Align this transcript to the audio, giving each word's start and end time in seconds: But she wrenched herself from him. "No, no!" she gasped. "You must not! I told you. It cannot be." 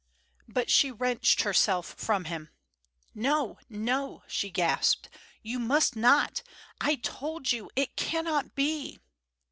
But 0.47 0.71
she 0.71 0.89
wrenched 0.89 1.43
herself 1.43 1.93
from 1.95 2.25
him. 2.25 2.49
"No, 3.13 3.59
no!" 3.69 4.23
she 4.25 4.49
gasped. 4.49 5.09
"You 5.43 5.59
must 5.59 5.95
not! 5.95 6.41
I 6.79 6.95
told 6.95 7.51
you. 7.51 7.69
It 7.75 7.95
cannot 7.95 8.55
be." 8.55 8.99